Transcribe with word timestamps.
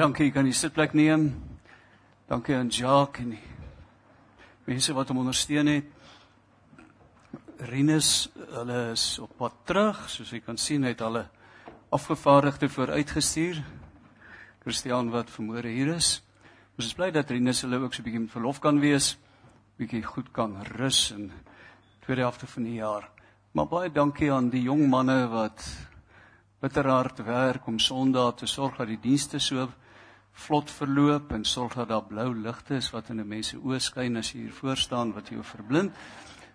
Dankie, 0.00 0.30
kan 0.32 0.46
jy 0.48 0.54
sitplek 0.56 0.94
neem? 0.96 1.26
Dankie 2.24 2.54
aan 2.56 2.70
Jacques 2.72 3.20
en 3.20 3.34
die 3.34 3.40
mense 4.64 4.94
wat 4.96 5.10
hom 5.12 5.18
ondersteun 5.20 5.68
het. 5.68 5.90
Rinus, 7.68 8.30
hulle 8.54 8.78
is 8.94 9.04
op 9.20 9.34
pad 9.36 9.58
terug, 9.68 9.98
soos 10.08 10.30
jy 10.32 10.40
kan 10.46 10.56
sien, 10.56 10.86
het 10.88 11.04
hulle 11.04 11.26
afgevaardigde 11.92 12.70
vooruitgestuur. 12.72 13.60
Christian 14.64 15.10
wat 15.12 15.28
vanmôre 15.34 15.68
hier 15.68 15.92
is. 15.98 16.22
Ons 16.78 16.88
is 16.88 16.96
bly 16.96 17.10
dat 17.12 17.28
Rinus 17.34 17.60
hulle 17.66 17.82
ook 17.84 17.92
so 17.92 18.00
'n 18.00 18.08
bietjie 18.08 18.24
met 18.24 18.32
verlof 18.32 18.60
kan 18.60 18.80
wees, 18.80 19.18
bietjie 19.76 20.02
goed 20.02 20.32
kan 20.32 20.56
rus 20.78 21.10
in 21.10 21.30
tweede 22.06 22.22
helfte 22.22 22.46
van 22.46 22.62
die 22.62 22.80
jaar. 22.80 23.10
Maar 23.52 23.66
baie 23.66 23.92
dankie 23.92 24.32
aan 24.32 24.48
die 24.48 24.62
jong 24.62 24.88
manne 24.88 25.28
wat 25.28 25.60
bitterhard 26.60 27.18
werk 27.18 27.66
om 27.66 27.78
Sondag 27.78 28.36
te 28.36 28.46
sorg 28.46 28.78
dat 28.78 28.88
die 28.88 29.00
dienste 29.00 29.38
so 29.38 29.68
vlot 30.40 30.70
verloop 30.70 31.32
en 31.36 31.44
sorg 31.44 31.74
dat 31.76 31.88
daar 31.88 32.06
blou 32.08 32.30
ligte 32.34 32.74
is 32.80 32.90
wat 32.94 33.10
in 33.10 33.20
'n 33.20 33.28
mens 33.28 33.48
se 33.48 33.56
oë 33.56 33.80
skyn 33.80 34.16
as 34.16 34.32
jy 34.32 34.40
hier 34.40 34.52
voor 34.52 34.76
staan 34.76 35.12
wat 35.12 35.28
jou 35.28 35.42
verblind. 35.44 35.92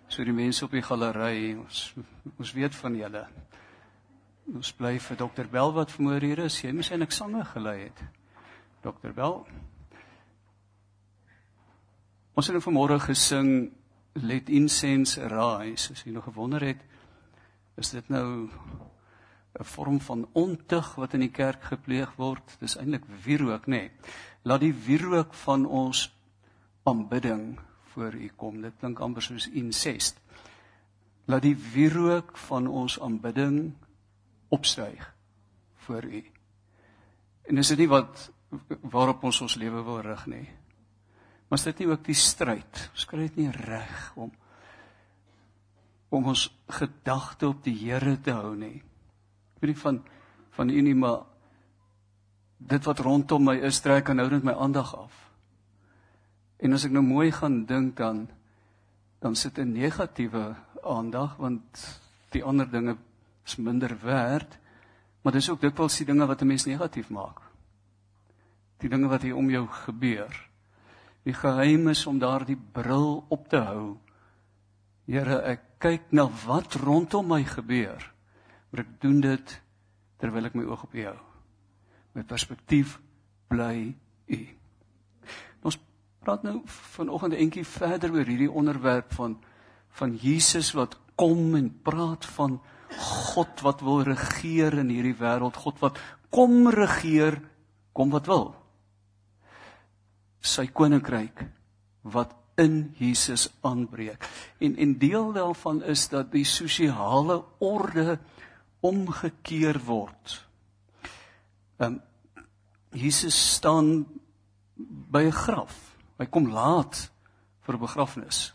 So 0.08 0.24
die 0.24 0.32
mense 0.32 0.64
op 0.64 0.70
die 0.70 0.82
galery, 0.82 1.56
ons 1.58 1.94
ons 2.38 2.52
weet 2.52 2.74
van 2.74 2.96
julle. 2.96 3.26
Ons 4.54 4.72
bly 4.72 4.98
vir 4.98 5.16
Dr 5.16 5.48
Bell 5.50 5.72
wat 5.72 5.92
vanmôre 5.92 6.24
hier 6.24 6.38
is. 6.38 6.60
Jy 6.62 6.72
moes 6.72 6.90
eintlik 6.90 7.12
sange 7.12 7.44
gelei 7.44 7.78
het. 7.80 8.02
Dr 8.82 9.12
Bell. 9.14 9.42
Ons 12.34 12.46
het 12.46 12.54
nou 12.54 12.62
vanmôre 12.62 13.00
gesing 13.00 13.72
Let 14.14 14.48
Incense 14.48 15.20
Rise. 15.28 15.92
As 15.92 16.04
jy 16.04 16.12
nog 16.12 16.24
gewonder 16.24 16.60
het, 16.60 16.82
is 17.76 17.90
dit 17.90 18.08
nou 18.08 18.48
'n 19.58 19.64
vorm 19.64 20.00
van 20.00 20.28
ontug 20.32 20.94
wat 20.94 21.14
in 21.14 21.20
die 21.24 21.32
kerk 21.32 21.62
gepleeg 21.62 22.12
word. 22.16 22.56
Dis 22.60 22.76
eintlik 22.76 23.04
wierook, 23.24 23.66
nê. 23.66 23.88
Nee. 23.88 23.90
Laat 24.42 24.60
die 24.60 24.74
wierook 24.74 25.34
van 25.34 25.66
ons 25.66 26.06
aanbidding 26.84 27.58
voor 27.92 28.14
U 28.14 28.28
kom. 28.36 28.60
Dit 28.62 28.76
klink 28.78 29.00
amper 29.00 29.22
soos 29.22 29.48
incest. 29.48 30.20
Laat 31.26 31.42
die 31.42 31.56
wierook 31.56 32.36
van 32.36 32.66
ons 32.66 33.00
aanbidding 33.00 33.74
opstyg 34.48 35.14
voor 35.86 36.04
U. 36.04 36.24
En 37.48 37.58
is 37.58 37.68
dit 37.68 37.78
nie 37.78 37.88
wat 37.88 38.30
waarop 38.82 39.24
ons 39.24 39.40
ons 39.40 39.56
lewe 39.56 39.82
wil 39.82 40.00
rig 40.00 40.26
nie. 40.26 40.48
Maar 41.48 41.58
is 41.58 41.64
dit 41.64 41.78
nie 41.78 41.88
ook 41.88 42.04
die 42.04 42.14
stryd? 42.14 42.90
Ons 42.92 43.06
kry 43.06 43.28
dit 43.28 43.36
nie 43.36 43.50
reg 43.50 44.12
om 44.16 44.32
om 46.08 46.28
ons 46.30 46.46
gedagte 46.70 47.48
op 47.48 47.64
die 47.64 47.74
Here 47.74 48.14
te 48.22 48.30
hou 48.32 48.54
nie 48.54 48.84
nie 49.60 49.76
van 49.76 50.02
van 50.56 50.70
u 50.70 50.80
nie 50.80 50.94
maar 50.94 51.24
dit 52.58 52.84
wat 52.84 52.98
rondom 52.98 53.44
my 53.44 53.56
is 53.68 53.80
trek 53.80 54.08
aan 54.08 54.16
nou 54.16 54.28
net 54.30 54.44
my 54.44 54.52
aandag 54.52 54.94
af. 54.96 55.14
En 56.56 56.72
as 56.72 56.86
ek 56.88 56.94
nou 56.96 57.04
mooi 57.04 57.30
gaan 57.32 57.64
dink 57.68 57.96
dan 57.96 58.28
dan 59.20 59.34
sit 59.34 59.58
'n 59.58 59.72
negatiewe 59.72 60.56
aandag 60.82 61.36
want 61.36 62.00
die 62.30 62.44
ander 62.44 62.70
dinge 62.70 62.96
is 63.44 63.56
minder 63.56 63.96
werd, 64.02 64.58
maar 65.22 65.32
dis 65.32 65.50
ook 65.50 65.60
dikwels 65.60 65.96
die 65.96 66.06
dinge 66.06 66.26
wat 66.26 66.42
'n 66.42 66.46
mens 66.46 66.64
negatief 66.64 67.10
maak. 67.10 67.40
Die 68.78 68.88
dinge 68.88 69.08
wat 69.08 69.22
hier 69.22 69.36
om 69.36 69.50
jou 69.50 69.66
gebeur. 69.66 70.48
Die 71.22 71.34
geheim 71.34 71.88
is 71.88 72.06
om 72.06 72.18
daardie 72.18 72.58
bril 72.72 73.24
op 73.28 73.48
te 73.48 73.56
hou. 73.56 73.96
Here, 75.06 75.42
ek 75.42 75.60
kyk 75.78 76.02
na 76.10 76.28
wat 76.46 76.74
rondom 76.74 77.26
my 77.28 77.44
gebeur 77.44 78.15
maar 78.76 78.84
ek 78.84 78.96
doen 79.00 79.22
dit 79.24 79.52
terwyl 80.20 80.48
ek 80.50 80.56
my 80.58 80.66
oog 80.68 80.82
op 80.84 80.92
U 80.92 81.04
hou. 81.06 81.16
My 82.12 82.24
perspektief 82.28 82.98
bly 83.48 83.94
U. 84.28 84.38
Ons 85.64 85.78
praat 86.20 86.44
nou 86.44 86.60
vanoggend 86.66 87.32
'n 87.32 87.44
entjie 87.46 87.64
verder 87.64 88.12
oor 88.12 88.28
hierdie 88.28 88.52
onderwerp 88.52 89.14
van 89.16 89.38
van 89.96 90.12
Jesus 90.20 90.74
wat 90.76 90.98
kom 91.16 91.54
en 91.54 91.70
praat 91.82 92.26
van 92.36 92.60
God 93.00 93.60
wat 93.64 93.80
wil 93.80 94.02
regeer 94.02 94.78
in 94.78 94.92
hierdie 94.92 95.16
wêreld, 95.16 95.56
God 95.56 95.80
wat 95.80 95.98
kom 96.30 96.68
regeer, 96.68 97.40
kom 97.92 98.10
wat 98.10 98.26
wil. 98.26 98.54
Sy 100.40 100.66
koninkryk 100.66 101.48
wat 102.02 102.36
in 102.56 102.92
Jesus 102.98 103.48
aanbreek. 103.62 104.28
En 104.60 104.76
en 104.76 104.98
deel 104.98 105.32
daarvan 105.32 105.82
is 105.82 106.08
dat 106.08 106.32
die 106.32 106.44
sosiale 106.44 107.44
orde 107.58 108.18
omgekeer 108.86 109.80
word. 109.86 110.40
Ehm 111.78 111.92
um, 111.92 112.02
Jesus 112.96 113.36
staan 113.54 114.06
by 115.12 115.26
'n 115.26 115.32
graf. 115.32 115.74
Hy 116.18 116.26
kom 116.26 116.48
laat 116.48 117.10
vir 117.60 117.74
'n 117.74 117.80
begrafnis. 117.80 118.54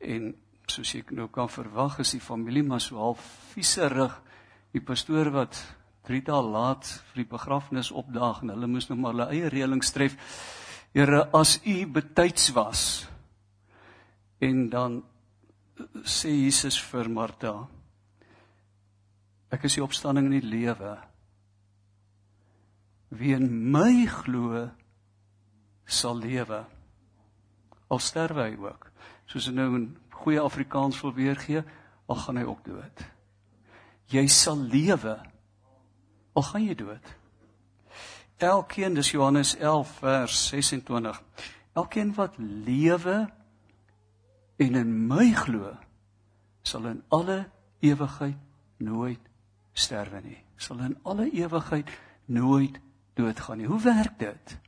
En 0.00 0.34
soos 0.66 0.94
ek 0.94 1.10
nou 1.10 1.28
kan 1.28 1.48
verwag 1.48 1.98
is 1.98 2.10
die 2.10 2.20
familie 2.20 2.62
maar 2.62 2.80
so 2.80 2.96
half 2.96 3.22
vieserig. 3.52 4.20
Die 4.72 4.80
pastoor 4.80 5.30
wat 5.30 5.60
3 6.08 6.22
dae 6.26 6.42
laat 6.42 6.88
vir 7.12 7.22
die 7.22 7.30
begrafnis 7.30 7.90
opdaag 7.90 8.42
en 8.42 8.48
hulle 8.48 8.66
moes 8.66 8.88
nog 8.88 8.98
maar 8.98 9.12
hulle 9.12 9.28
eie 9.30 9.48
reëlings 9.48 9.92
tref. 9.92 10.16
Here, 10.92 11.28
as 11.32 11.60
u 11.64 11.86
betyds 11.86 12.52
was. 12.52 13.06
En 14.40 14.68
dan 14.68 15.02
sê 16.02 16.28
Jesus 16.28 16.80
vir 16.90 17.08
Martha, 17.10 17.68
Ek 19.52 19.66
is 19.68 19.76
die 19.76 19.84
opstanding 19.84 20.30
en 20.30 20.38
die 20.38 20.48
lewe. 20.48 20.96
Wie 23.12 23.34
in 23.36 23.50
my 23.72 24.06
glo 24.08 24.64
sal 25.84 26.16
lewe. 26.16 26.62
Al 27.92 28.00
sterwe 28.00 28.46
hy 28.48 28.54
ook. 28.56 28.88
Soos 29.28 29.50
hy 29.50 29.56
nou 29.56 29.68
in 29.76 29.90
goeie 30.22 30.40
Afrikaans 30.40 31.00
wil 31.04 31.12
weergee, 31.16 31.60
al 32.08 32.20
gaan 32.22 32.40
hy 32.40 32.46
ook 32.48 32.62
dood. 32.64 33.02
Jy 34.12 34.24
sal 34.32 34.60
lewe. 34.72 35.18
Al 36.32 36.46
gaan 36.48 36.64
jy 36.64 36.76
dood. 36.78 37.10
Elkeen, 38.42 38.96
dis 38.96 39.12
Johannes 39.12 39.52
11 39.60 39.92
vers 40.00 40.38
26. 40.48 41.20
Elkeen 41.78 42.14
wat 42.16 42.38
lewe 42.40 43.18
en 44.56 44.80
in 44.80 44.96
my 45.08 45.28
glo, 45.36 45.74
sal 46.66 46.88
in 46.90 47.04
alle 47.14 47.44
ewigheid 47.84 48.40
nooit 48.82 49.31
sterwe 49.72 50.20
nie. 50.24 50.38
Sal 50.56 50.80
in 50.84 50.96
alle 51.02 51.30
ewigheid 51.30 51.90
nooit 52.24 52.78
doodgaan 53.14 53.58
nie. 53.58 53.66
Hoe 53.66 53.80
werk 53.80 54.18
dit? 54.18 54.58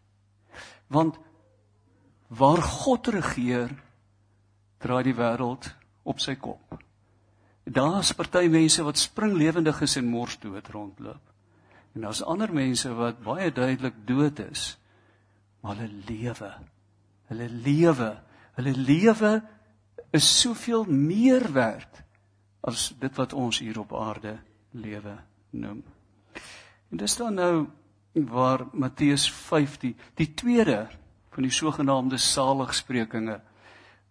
Want 0.86 1.18
waar 2.28 2.62
God 2.62 3.06
regeer, 3.06 3.72
draai 4.78 5.02
die 5.06 5.16
wêreld 5.16 5.70
op 6.02 6.20
sy 6.20 6.34
kop. 6.36 6.76
Daar's 7.64 8.12
party 8.12 8.48
mense 8.52 8.84
wat 8.84 9.00
springlewendig 9.00 9.80
is 9.86 9.96
en 9.96 10.10
mors 10.12 10.36
dood 10.42 10.68
rondloop. 10.68 11.32
En 11.94 12.04
daar's 12.04 12.22
ander 12.22 12.52
mense 12.52 12.90
wat 12.98 13.22
baie 13.24 13.52
duidelik 13.52 13.96
dood 14.06 14.38
is, 14.44 14.74
maar 15.62 15.78
hulle 15.78 16.02
lewe. 16.08 16.50
Hulle 17.30 17.48
lewe, 17.48 18.10
hulle 18.58 18.74
lewe 18.76 19.32
is 20.14 20.26
soveel 20.40 20.84
meer 20.84 21.46
werd 21.52 22.02
as 22.64 22.90
dit 23.00 23.16
wat 23.16 23.32
ons 23.32 23.58
hier 23.62 23.78
op 23.80 23.94
aarde 23.96 24.36
lewe 24.74 25.16
noem. 25.50 25.82
En 26.90 27.00
dis 27.00 27.16
dan 27.16 27.34
nou 27.34 27.66
waar 28.12 28.66
Matteus 28.72 29.26
5 29.32 29.78
die 29.82 29.94
die 30.14 30.30
tweede 30.34 30.86
van 31.34 31.42
die 31.42 31.52
sogenaamde 31.52 32.18
saligsprekinge 32.18 33.40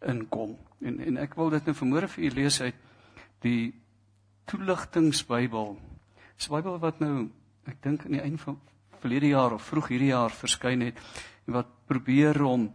inkom. 0.08 0.58
En 0.84 1.00
en 1.00 1.18
ek 1.24 1.36
wil 1.40 1.54
dit 1.54 1.66
nou 1.66 1.76
vanmôre 1.80 2.10
vir 2.16 2.24
u 2.24 2.34
lees 2.36 2.60
uit 2.62 2.76
die 3.46 3.74
toeligtingsbybel. 4.52 5.78
Dis 6.36 6.50
'n 6.50 6.54
Bybel 6.56 6.80
wat 6.80 7.00
nou 7.00 7.30
ek 7.66 7.82
dink 7.82 8.06
aan 8.06 8.12
die 8.12 8.22
einde 8.22 8.38
van 8.38 8.60
verlede 9.00 9.28
jaar 9.28 9.54
of 9.54 9.64
vroeg 9.64 9.88
hierdie 9.88 10.12
jaar 10.12 10.32
verskyn 10.32 10.82
het 10.82 11.00
en 11.46 11.54
wat 11.54 11.68
probeer 11.86 12.44
om 12.44 12.74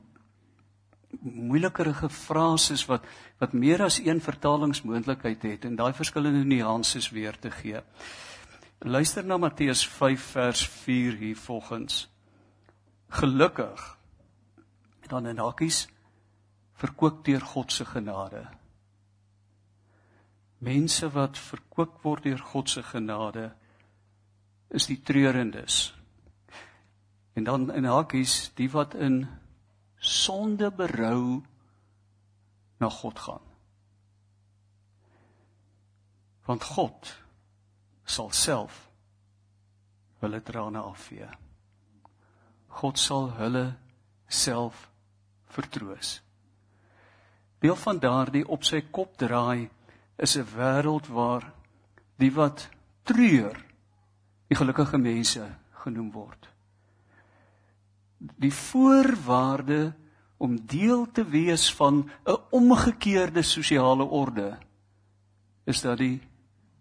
moeilikerige 1.20 2.08
frases 2.08 2.84
wat 2.86 3.04
wat 3.38 3.52
meer 3.52 3.82
as 3.82 3.98
een 3.98 4.20
vertalingsmoontlikheid 4.20 5.42
het 5.42 5.64
en 5.64 5.76
daai 5.76 5.92
verskillende 5.92 6.44
nuances 6.44 7.10
weer 7.10 7.38
te 7.38 7.50
gee. 7.50 7.80
Luister 8.78 9.24
na 9.24 9.36
Matteus 9.36 9.88
5 9.88 10.22
vers 10.22 10.68
4 10.68 11.16
hier 11.16 11.36
volgens. 11.36 12.08
Gelukkig 13.08 13.98
dan 15.08 15.26
in 15.26 15.38
hakkies 15.38 15.88
verkoop 16.78 17.24
deur 17.24 17.40
God 17.40 17.72
se 17.72 17.84
genade. 17.84 18.44
Mense 20.58 21.08
wat 21.14 21.38
verkoop 21.38 22.02
word 22.02 22.26
deur 22.28 22.42
God 22.52 22.70
se 22.70 22.82
genade 22.82 23.52
is 24.68 24.86
die 24.86 25.00
treurendes. 25.02 25.94
En 27.32 27.44
dan 27.44 27.70
in 27.72 27.88
hakkies 27.88 28.50
die 28.54 28.70
wat 28.70 28.94
in 28.94 29.22
sonde 29.98 30.70
berou 30.70 31.42
na 32.78 32.88
God 32.88 33.18
gaan. 33.18 33.44
Want 36.44 36.64
God 36.64 37.16
sal 38.04 38.30
self 38.30 38.88
hulle 40.20 40.40
trane 40.42 40.80
afvee. 40.80 41.28
God 42.80 42.98
sal 42.98 43.30
hulle 43.38 43.66
self 44.26 44.88
vertroos. 45.54 46.18
Deel 47.58 47.76
van 47.76 47.98
daardie 47.98 48.46
op 48.46 48.64
sy 48.64 48.80
kop 48.90 49.16
draai 49.18 49.68
is 50.16 50.36
'n 50.36 50.46
wêreld 50.56 51.06
waar 51.06 51.52
die 52.16 52.32
wat 52.34 52.68
treur 53.02 53.56
die 54.48 54.56
gelukkige 54.56 54.98
mense 54.98 55.44
genoem 55.82 56.10
word. 56.12 56.48
Die 58.18 58.52
voorwaarde 58.52 59.94
om 60.38 60.66
deel 60.66 61.06
te 61.10 61.24
wees 61.24 61.74
van 61.74 62.10
'n 62.24 62.38
omgekeerde 62.50 63.42
sosiale 63.42 64.04
orde 64.04 64.58
is 65.64 65.80
dat 65.80 65.98
die 65.98 66.20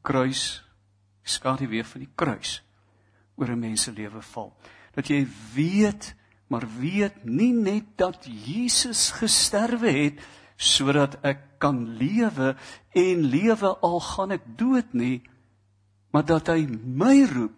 kruis 0.02 0.64
skaduwee 1.24 1.84
van 1.84 2.00
die 2.00 2.14
kruis 2.16 2.64
oor 3.36 3.50
'n 3.52 3.60
mens 3.60 3.82
se 3.82 3.92
lewe 3.92 4.22
val. 4.22 4.56
Dat 4.94 5.08
jy 5.08 5.28
weet, 5.54 6.16
maar 6.48 6.68
weet 6.80 7.24
nie 7.24 7.54
net 7.54 7.86
dat 7.96 8.26
Jesus 8.26 9.12
gesterwe 9.12 9.92
het 9.92 10.22
sodat 10.56 11.18
ek 11.22 11.60
kan 11.60 11.98
lewe 11.98 12.56
en 12.90 13.22
lewe 13.22 13.78
al 13.78 14.00
gaan 14.00 14.32
ek 14.32 14.58
dood 14.58 14.94
nie, 14.94 15.22
maar 16.12 16.26
dat 16.26 16.48
hy 16.48 16.66
my 16.84 17.26
roep 17.26 17.54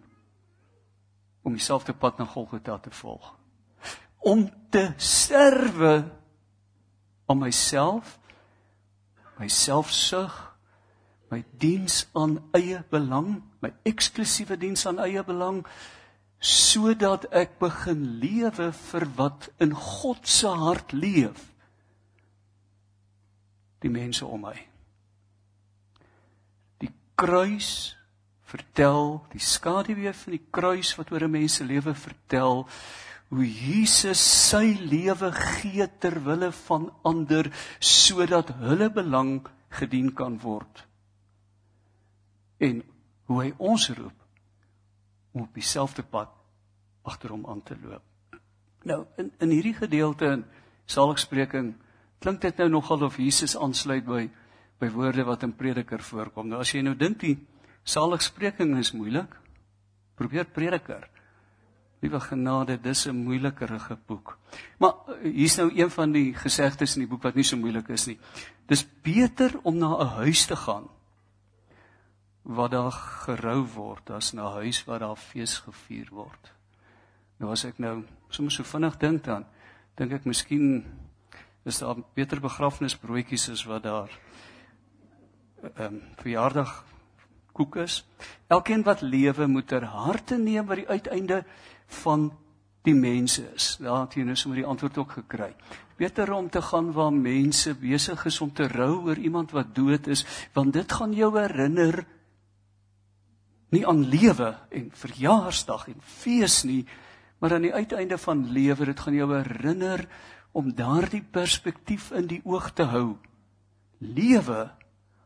om 1.42 1.52
dieselfde 1.52 1.92
pad 1.92 2.18
na 2.18 2.24
Golgotha 2.24 2.78
te 2.78 2.90
volg. 2.90 3.39
Om 4.20 4.50
te 4.70 4.92
sterwe 4.96 6.04
om 7.26 7.38
myself, 7.38 8.18
my 9.38 9.48
selfsug, 9.48 10.34
my 11.30 11.44
diens 11.62 12.04
aan 12.18 12.38
eie 12.56 12.82
belang, 12.90 13.38
my 13.62 13.70
eksklusiewe 13.86 14.58
diens 14.60 14.82
aan 14.86 15.00
eie 15.02 15.22
belang 15.24 15.62
sodat 16.40 17.26
ek 17.36 17.58
begin 17.60 18.02
lewe 18.22 18.70
vir 18.72 19.06
wat 19.18 19.50
in 19.60 19.74
God 19.76 20.24
se 20.28 20.48
hart 20.48 20.94
leef. 20.96 21.50
Die 23.84 23.92
mense 23.92 24.24
om 24.24 24.46
my. 24.48 24.56
Die 26.80 26.90
kruis 27.20 27.94
vertel 28.50 29.20
die 29.34 29.42
skaduwee 29.44 30.12
van 30.16 30.34
die 30.34 30.42
kruis 30.50 30.94
wat 30.98 31.12
oor 31.12 31.28
'n 31.28 31.30
mens 31.30 31.60
se 31.60 31.64
lewe 31.64 31.94
vertel 31.94 32.66
hoe 33.30 33.46
Jesus 33.46 34.20
sy 34.50 34.74
lewe 34.90 35.30
gee 35.32 35.86
ter 36.02 36.18
wille 36.26 36.50
van 36.66 36.88
ander 37.06 37.50
sodat 37.78 38.50
hulle 38.58 38.90
belang 38.90 39.36
gedien 39.78 40.10
kan 40.14 40.38
word 40.42 40.84
en 42.60 42.82
hoe 43.30 43.38
hy 43.42 43.50
ons 43.58 43.86
roep 43.94 44.16
om 45.32 45.46
op 45.46 45.54
dieselfde 45.54 46.02
pad 46.02 46.32
agter 47.06 47.32
hom 47.32 47.46
aan 47.48 47.62
te 47.64 47.76
loop. 47.78 48.04
Nou 48.84 49.04
in 49.20 49.30
in 49.40 49.54
hierdie 49.54 49.76
gedeelte 49.76 50.32
in 50.34 50.44
Saligspreking 50.90 51.74
klink 52.20 52.42
dit 52.42 52.58
nou 52.58 52.68
nogal 52.68 53.06
of 53.06 53.16
Jesus 53.16 53.56
aansluit 53.56 54.04
by 54.06 54.26
by 54.80 54.88
woorde 54.90 55.24
wat 55.28 55.42
in 55.44 55.52
Prediker 55.52 56.00
voorkom. 56.00 56.48
Nou 56.48 56.60
as 56.60 56.72
jy 56.72 56.82
nou 56.82 56.94
dink 56.96 57.20
die 57.20 57.36
Saligspreking 57.84 58.78
is 58.80 58.92
moeilik, 58.96 59.32
probeer 60.16 60.48
Prediker. 60.48 61.04
Liewe 62.00 62.20
genade, 62.20 62.80
dis 62.80 63.06
'n 63.06 63.24
moeilikerige 63.24 63.98
boek. 64.06 64.38
Maar 64.78 64.94
hier's 65.22 65.56
nou 65.56 65.70
een 65.74 65.90
van 65.90 66.12
die 66.12 66.34
gesegdes 66.34 66.94
in 66.96 67.00
die 67.00 67.08
boek 67.08 67.22
wat 67.22 67.34
nie 67.34 67.44
so 67.44 67.56
moeilik 67.56 67.88
is 67.88 68.06
nie. 68.06 68.18
Dis 68.66 68.86
beter 69.02 69.58
om 69.62 69.76
na 69.76 69.96
'n 69.98 70.06
huis 70.06 70.46
te 70.46 70.56
gaan 70.56 70.88
wat 72.42 72.70
daar 72.70 72.92
gerou 72.92 73.66
word 73.74 74.10
as 74.10 74.32
na 74.32 74.48
'n 74.48 74.52
huis 74.52 74.84
waar 74.84 74.98
daar 74.98 75.16
fees 75.16 75.58
gevier 75.58 76.08
word. 76.10 76.52
Nou 77.36 77.52
as 77.52 77.64
ek 77.64 77.78
nou 77.78 78.04
soms 78.28 78.54
so 78.54 78.62
vinnig 78.62 78.96
dink 78.96 79.24
dan 79.24 79.44
dink 79.94 80.12
ek 80.12 80.24
miskien 80.24 80.84
is 81.64 81.78
daar 81.78 81.96
beter 82.14 82.40
begrafnisbroodjies 82.40 83.48
as 83.50 83.64
wat 83.64 83.82
daar 83.82 84.10
ehm 85.62 85.94
um, 85.94 86.02
verjaardag 86.16 86.84
koek 87.60 87.82
is. 87.84 88.00
Elkeen 88.48 88.84
wat 88.86 89.04
lewe 89.04 89.46
moet 89.46 89.68
ter 89.68 89.84
harte 89.84 90.38
neem 90.40 90.66
wat 90.68 90.80
die 90.80 90.88
uiteinde 90.88 91.42
van 92.02 92.30
die 92.86 92.96
mense 92.96 93.44
is. 93.54 93.74
Daar 93.82 94.06
het 94.06 94.16
jy 94.16 94.24
nou 94.24 94.36
sommer 94.38 94.62
die 94.62 94.68
antwoord 94.68 95.02
ook 95.02 95.18
gekry. 95.18 95.50
Beter 96.00 96.32
om 96.32 96.48
te 96.48 96.62
gaan 96.64 96.92
waar 96.96 97.12
mense 97.12 97.74
besig 97.76 98.24
is 98.30 98.40
om 98.40 98.52
te 98.56 98.68
rou 98.72 99.04
oor 99.10 99.20
iemand 99.20 99.52
wat 99.52 99.74
dood 99.76 100.08
is, 100.08 100.24
want 100.56 100.72
dit 100.72 100.92
gaan 100.92 101.12
jou 101.12 101.34
herinner 101.36 102.00
nie 103.70 103.84
aan 103.86 104.00
lewe 104.08 104.54
en 104.74 104.88
verjaarsdag 104.96 105.86
en 105.92 106.00
fees 106.02 106.62
nie, 106.66 106.82
maar 107.38 107.54
aan 107.54 107.68
die 107.68 107.74
uiteinde 107.74 108.18
van 108.18 108.42
lewe, 108.52 108.88
dit 108.88 109.00
gaan 109.00 109.14
jou 109.14 109.28
herinner 109.30 110.02
om 110.56 110.72
daardie 110.74 111.22
perspektief 111.22 112.10
in 112.16 112.26
die 112.32 112.40
oog 112.44 112.72
te 112.74 112.88
hou. 112.90 113.14
Lewe 114.00 114.64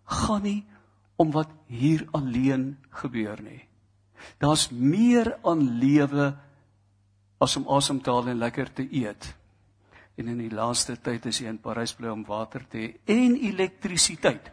gaan 0.05 0.45
nie 0.45 0.61
om 1.17 1.31
wat 1.35 1.51
hier 1.71 2.07
alleen 2.13 2.75
gebeur 3.03 3.41
nie. 3.43 3.63
Daar's 4.39 4.71
meer 4.71 5.35
aan 5.45 5.63
lewe 5.79 6.33
as 7.39 7.57
om 7.57 7.69
asem 7.69 8.01
te 8.01 8.11
haal 8.11 8.33
en 8.33 8.41
lekker 8.41 8.73
te 8.73 8.87
eet. 8.89 9.35
En 10.17 10.31
in 10.31 10.39
die 10.39 10.53
laaste 10.55 10.97
tyd 11.03 11.27
is 11.27 11.41
jy 11.43 11.51
in 11.51 11.61
Parys 11.63 11.95
bly 11.99 12.13
om 12.13 12.25
water 12.27 12.65
te 12.71 12.79
hê 12.81 13.17
en 13.17 13.35
elektrisiteit 13.37 14.51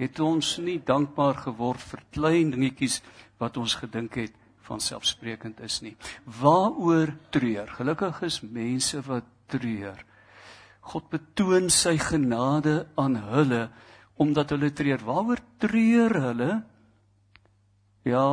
het 0.00 0.20
ons 0.24 0.54
nie 0.64 0.78
dankbaar 0.84 1.42
geword 1.46 1.82
vir 1.90 2.04
klein 2.14 2.52
dingetjies 2.54 3.00
wat 3.40 3.58
ons 3.60 3.76
gedink 3.80 4.16
het 4.20 4.36
van 4.68 4.80
selfsprekend 4.80 5.60
is 5.66 5.80
nie. 5.84 5.96
Waaroor 6.40 7.12
treur? 7.34 7.68
Gelukkig 7.76 8.22
is 8.28 8.40
mense 8.44 9.00
wat 9.08 9.26
treur. 9.50 9.98
God 10.92 11.10
betoon 11.12 11.68
sy 11.72 11.96
genade 12.00 12.84
aan 13.00 13.18
hulle 13.32 13.64
omdat 14.20 14.52
hulle 14.52 14.72
treur. 14.76 15.00
Waaroor 15.04 15.40
treur 15.62 16.16
hulle? 16.28 16.50
Ja, 18.04 18.24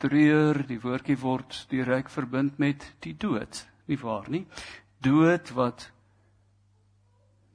treur, 0.00 0.62
die 0.68 0.80
woordjie 0.80 1.16
word 1.20 1.64
direk 1.72 2.10
verbind 2.12 2.60
met 2.60 2.84
die 3.04 3.14
dood, 3.16 3.64
nie 3.88 3.98
waar 4.00 4.28
nie? 4.32 4.44
Dood 5.00 5.52
wat 5.56 5.86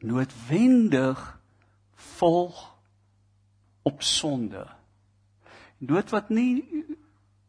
noodwendig 0.05 1.21
volg 2.17 2.57
op 3.85 4.01
sonde. 4.05 4.65
Dood 5.77 6.13
wat 6.13 6.29
nie 6.33 6.63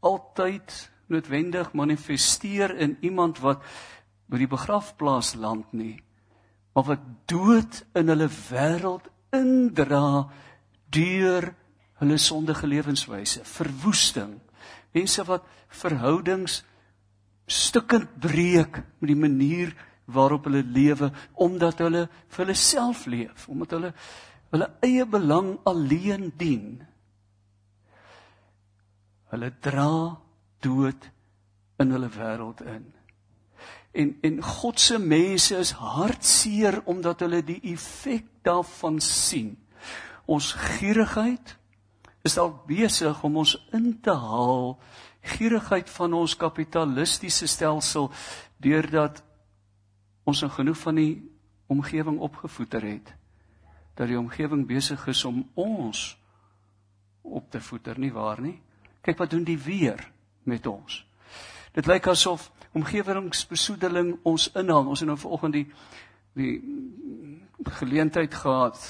altyd 0.05 0.75
noodwendig 1.13 1.73
manifesteer 1.77 2.75
in 2.83 2.97
iemand 3.05 3.41
wat 3.45 3.63
by 4.27 4.41
die 4.43 4.51
begrafplaas 4.51 5.37
land 5.39 5.71
nie, 5.77 5.95
maar 6.75 6.89
wat 6.91 7.05
dood 7.31 7.85
in 7.97 8.11
hulle 8.11 8.27
wêreld 8.51 9.07
indra 9.35 10.29
deur 10.93 11.51
hulle 12.01 12.19
sondige 12.21 12.69
lewenswyse, 12.69 13.45
verwoesting, 13.45 14.37
mense 14.97 15.25
wat 15.29 15.47
verhoudings 15.83 16.63
stukkend 17.47 18.19
breek 18.21 18.81
met 19.01 19.11
die 19.11 19.19
manier 19.19 19.73
waarop 20.07 20.47
hulle 20.47 20.63
lewe 20.63 21.11
omdat 21.43 21.83
hulle 21.83 22.07
vir 22.09 22.45
hulle 22.45 22.59
self 22.59 23.07
leef, 23.11 23.49
omdat 23.49 23.77
hulle 23.77 23.93
hulle 24.55 24.69
eie 24.87 25.07
belang 25.11 25.57
alleen 25.67 26.31
dien. 26.39 26.79
Hulle 29.33 29.51
dra 29.61 29.91
dood 30.63 31.09
in 31.83 31.93
hulle 31.93 32.11
wêreld 32.15 32.63
in. 32.63 32.87
En 33.97 34.17
en 34.21 34.43
God 34.43 34.81
se 34.81 34.99
mense 35.01 35.57
is 35.57 35.71
hartseer 35.73 36.83
omdat 36.85 37.23
hulle 37.25 37.41
die 37.45 37.61
effek 37.73 38.27
daarvan 38.45 39.01
sien. 39.01 39.55
Ons 40.27 40.53
gierigheid 40.53 41.55
is 42.27 42.37
dalk 42.37 42.67
besig 42.69 43.23
om 43.25 43.39
ons 43.41 43.55
in 43.77 43.95
te 44.03 44.13
haal. 44.13 44.75
Gierigheid 45.37 45.89
van 45.91 46.13
ons 46.19 46.37
kapitalistiese 46.37 47.49
stelsel 47.49 48.11
deurdat 48.63 49.23
ons 50.27 50.43
in 50.43 50.51
genoeg 50.51 50.79
van 50.83 51.01
die 51.01 51.15
omgewing 51.73 52.19
opgevoeder 52.23 52.85
het 52.85 53.15
dat 53.97 54.11
die 54.11 54.19
omgewing 54.19 54.67
besig 54.69 55.07
is 55.09 55.25
om 55.25 55.41
ons 55.57 56.19
op 57.25 57.49
te 57.51 57.63
voeder 57.65 57.97
nie 57.99 58.13
waar 58.13 58.43
nie? 58.45 58.59
Kyk 59.01 59.23
wat 59.23 59.33
doen 59.33 59.47
die 59.47 59.57
weer 59.57 60.03
met 60.45 60.67
ons 60.69 61.06
dit 61.77 61.87
lyk 61.87 62.09
asof 62.13 62.51
omgewingsbesoedeling 62.77 64.17
ons 64.25 64.49
inhaal 64.57 64.89
ons 64.89 65.03
het 65.03 65.09
nou 65.09 65.19
vanoggend 65.21 65.61
die 65.61 65.67
die 66.37 66.61
geleentheid 67.79 68.35
gehad 68.35 68.81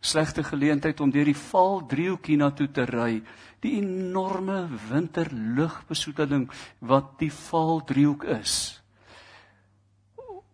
slegte 0.00 0.44
geleentheid 0.44 1.00
om 1.00 1.10
deur 1.10 1.26
die 1.26 1.36
val 1.36 1.80
driehoek 1.90 2.30
hiernatoe 2.30 2.68
te 2.70 2.84
ry. 2.86 3.18
Die 3.62 3.78
enorme 3.80 4.68
winterlugbesoedeling 4.90 6.46
wat 6.78 7.16
die 7.18 7.32
val 7.34 7.82
driehoek 7.84 8.28
is. 8.38 8.54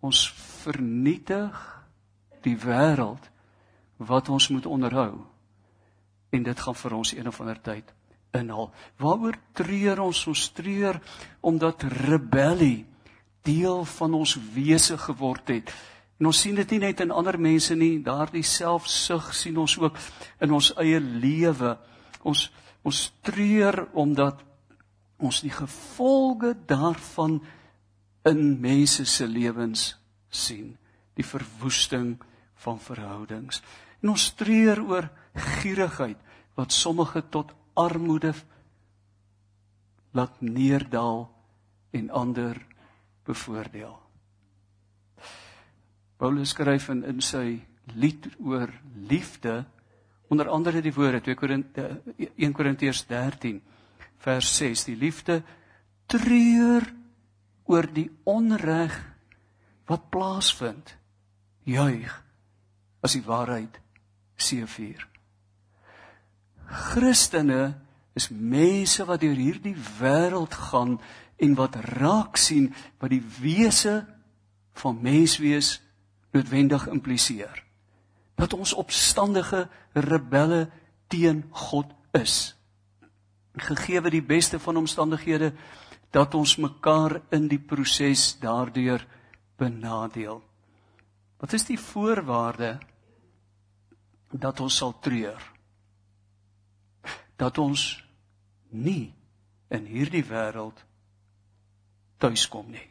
Ons 0.05 0.27
vernietig 0.65 1.61
die 2.45 2.57
wêreld 2.61 3.29
wat 3.97 4.29
ons 4.29 4.49
moet 4.53 4.67
onderhou. 4.67 5.13
En 6.33 6.43
dit 6.43 6.61
gaan 6.61 6.81
vir 6.81 6.97
ons 6.97 7.13
een 7.15 7.29
of 7.29 7.41
ander 7.41 7.61
tyd 7.61 7.93
inhaal. 8.35 8.71
Waaroor 9.01 9.39
treur 9.57 10.03
ons? 10.05 10.27
Ons 10.31 10.49
treur 10.57 11.01
omdat 11.41 11.87
rebellie 12.07 12.85
deel 13.45 13.85
van 13.85 14.15
ons 14.15 14.37
wese 14.55 14.99
geword 14.99 15.53
het. 15.53 15.73
En 16.21 16.31
ons 16.31 16.41
sien 16.41 16.55
dit 16.57 16.71
nie 16.75 16.85
net 16.87 17.03
in 17.05 17.13
ander 17.13 17.37
mense 17.41 17.75
nie, 17.77 17.99
daardie 18.03 18.45
selfsug 18.47 19.33
sien 19.35 19.59
ons 19.61 19.77
ook 19.83 19.99
in 20.45 20.55
ons 20.55 20.71
eie 20.81 21.01
lewe. 21.01 21.75
Ons 22.23 22.49
ons 22.85 23.01
treur 23.25 23.87
omdat 23.97 24.43
ons 25.17 25.41
die 25.41 25.53
gevolge 25.53 26.53
daarvan 26.69 27.39
in 28.29 28.43
mense 28.61 29.07
se 29.09 29.27
lewens 29.29 29.95
sien, 30.29 30.75
die 31.17 31.25
verwoesting 31.25 32.19
van 32.65 32.81
verhoudings. 32.81 33.63
En 34.03 34.13
ons 34.13 34.27
treur 34.37 34.83
oor 34.85 35.09
gierigheid 35.33 36.21
wat 36.59 36.73
sommige 36.77 37.25
tot 37.33 37.55
armoede 37.75 38.33
laat 40.15 40.41
neerdal 40.41 41.27
en 41.91 42.11
ander 42.11 42.59
bevoordeel. 43.27 43.95
Paulus 46.17 46.55
skryf 46.55 46.89
in 46.89 47.05
in 47.05 47.21
sy 47.21 47.61
lied 47.95 48.29
oor 48.41 48.71
liefde 48.95 49.65
onder 50.33 50.49
andere 50.49 50.81
die 50.81 50.95
woorde 50.95 51.21
2 51.21 51.35
Korinte 51.37 52.03
1 52.17 52.53
Korintiërs 52.53 53.05
13 53.07 53.61
vers 54.25 54.57
6 54.57 54.85
die 54.89 54.97
liefde 54.97 55.43
treur 56.07 56.87
oor 57.69 57.89
die 57.93 58.09
onreg 58.25 58.95
wat 59.89 60.09
plaasvind 60.11 60.95
juig 61.69 62.15
as 63.05 63.17
die 63.17 63.25
waarheid 63.27 63.81
seëvier 64.41 65.05
Christene 66.67 67.75
is 68.15 68.29
mense 68.31 69.05
wat 69.05 69.21
deur 69.21 69.37
hierdie 69.37 69.77
wêreld 69.99 70.55
gaan 70.71 70.99
en 71.37 71.55
wat 71.59 71.77
raak 71.99 72.39
sien 72.39 72.71
wat 73.03 73.11
die 73.11 73.23
wese 73.41 74.05
van 74.79 74.99
menswees 75.03 75.81
noodwendig 76.35 76.87
impliseer 76.91 77.63
dat 78.35 78.55
ons 78.55 78.75
opstandige 78.75 79.69
rebelle 79.93 80.67
teen 81.07 81.45
God 81.51 81.93
is. 82.19 82.55
Gegee 83.55 84.01
die 84.11 84.23
beste 84.23 84.59
van 84.59 84.77
omstandighede 84.77 85.53
dat 86.11 86.35
ons 86.35 86.57
mekaar 86.59 87.21
in 87.31 87.47
die 87.51 87.59
proses 87.59 88.35
daardeur 88.43 89.07
benadeel. 89.59 90.43
Wat 91.39 91.53
is 91.53 91.67
die 91.67 91.79
voorwaarde 91.79 92.79
dat 94.31 94.61
ons 94.61 94.77
sal 94.83 94.95
treur? 94.99 95.54
Dat 97.37 97.59
ons 97.59 98.05
nie 98.71 99.15
in 99.69 99.87
hierdie 99.87 100.25
wêreld 100.25 100.85
tuiskom 102.23 102.71
nie. 102.71 102.89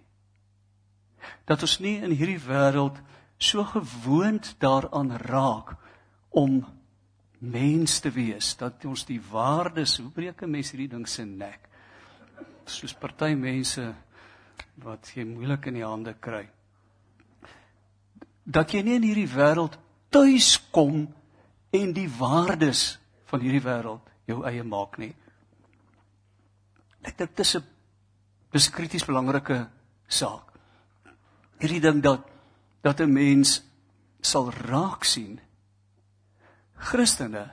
Dat 1.48 1.64
ons 1.64 1.80
nie 1.80 1.98
in 2.04 2.12
hierdie 2.12 2.42
wêreld 2.44 3.00
so 3.38 3.64
gewoond 3.64 4.56
daaraan 4.60 5.16
raak 5.18 5.76
om 6.30 6.64
mens 7.40 8.00
te 8.00 8.12
wees 8.12 8.56
dat 8.58 8.86
ons 8.88 9.04
die 9.06 9.20
waardes 9.32 9.98
hoe 10.00 10.10
breek 10.10 10.42
'n 10.42 10.52
mens 10.52 10.72
hierdie 10.72 10.90
ding 10.90 11.08
se 11.08 11.26
nek 11.26 11.70
soos 12.66 12.94
party 12.94 13.34
mense 13.36 13.84
wat 14.76 15.12
jy 15.16 15.26
moeilik 15.26 15.68
in 15.68 15.74
die 15.74 15.86
hande 15.86 16.14
kry 16.14 16.48
dat 18.44 18.74
jy 18.74 18.82
nie 18.82 18.96
in 18.96 19.04
hierdie 19.04 19.36
wêreld 19.36 19.78
tuis 20.10 20.56
kom 20.72 21.14
en 21.72 21.94
die 21.94 22.08
waardes 22.08 23.00
van 23.26 23.40
hierdie 23.40 23.66
wêreld 23.66 24.13
jou 24.28 24.44
eie 24.46 24.64
maak 24.64 24.98
nie 24.98 25.14
ek 27.04 27.18
dink 27.18 27.36
dit 27.36 27.40
is 27.40 27.56
'n 27.56 27.64
dis 28.52 28.70
krities 28.70 29.06
belangrike 29.06 29.68
saak 30.08 30.54
hierdie 31.60 31.82
ding 31.82 32.02
dat 32.02 32.22
dat 32.82 33.00
'n 33.00 33.14
mens 33.14 33.62
sal 34.22 34.52
raak 34.52 35.04
sien 35.04 35.40
Christene 36.84 37.52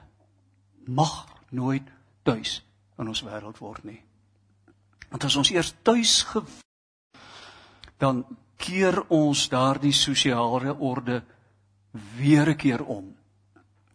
mag 0.86 1.26
nooit 1.54 1.86
tuis 2.22 2.60
in 2.98 3.08
ons 3.08 3.22
wêreld 3.24 3.58
word 3.62 3.84
nie. 3.88 4.00
Want 5.10 5.24
as 5.26 5.36
ons 5.38 5.50
eers 5.54 5.72
tuis 5.86 6.22
ge 6.30 6.42
dan 8.00 8.24
keer 8.60 8.96
ons 9.12 9.48
daardie 9.52 9.92
sosiale 9.92 10.74
orde 10.74 11.22
weer 12.16 12.48
'n 12.48 12.56
keer 12.56 12.84
om. 12.84 13.16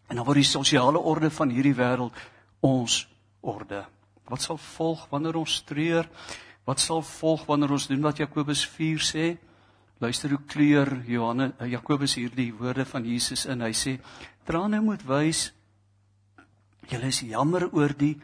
En 0.07 0.15
dan 0.15 0.25
word 0.25 0.41
die 0.43 0.43
sosiale 0.43 0.99
orde 0.99 1.29
van 1.31 1.49
hierdie 1.49 1.75
wêreld 1.75 2.13
ons 2.59 3.07
orde. 3.41 3.85
Wat 4.25 4.41
sal 4.41 4.57
volg 4.57 5.05
wanneer 5.11 5.37
ons 5.37 5.61
treur? 5.67 6.07
Wat 6.65 6.79
sal 6.81 7.03
volg 7.05 7.45
wanneer 7.45 7.75
ons 7.75 7.87
doen 7.87 8.01
wat 8.01 8.17
Jakobus 8.17 8.65
4 8.65 9.03
sê? 9.05 9.25
Luister 10.01 10.29
hoe 10.33 10.41
kleur 10.49 10.89
Johannes 11.07 11.53
eh, 11.59 11.69
Jakobus 11.71 12.17
hierdie 12.19 12.51
woorde 12.57 12.85
van 12.85 13.05
Jesus 13.07 13.45
in. 13.45 13.61
Hy 13.63 13.71
sê: 13.71 13.99
"Trane 14.43 14.81
moet 14.83 15.05
wys 15.07 15.51
julle 16.89 17.07
is 17.07 17.21
jammer 17.25 17.69
oor 17.71 17.93
die 17.97 18.15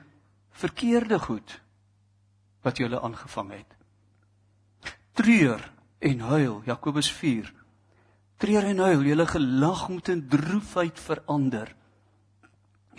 verkeerde 0.51 1.17
goed 1.19 1.61
wat 2.61 2.77
julle 2.77 2.99
aangevang 3.01 3.55
het. 3.55 3.77
Treur 5.17 5.63
en 5.99 6.19
huil, 6.19 6.61
Jakobus 6.65 7.09
4. 7.11 7.47
Treur 8.37 8.67
en 8.69 8.79
huil, 8.79 9.01
julle 9.05 9.25
gelag 9.25 9.87
moet 9.89 10.09
in 10.09 10.27
droefheid 10.27 10.99
verander." 10.99 11.75